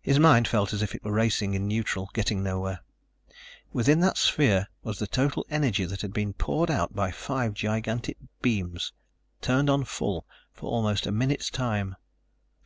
[0.00, 2.80] His mind felt as if it were racing in neutral, getting nowhere.
[3.70, 8.16] Within that sphere was the total energy that had been poured out by five gigantic
[8.40, 8.94] beams,
[9.42, 11.96] turned on full, for almost a minute's time.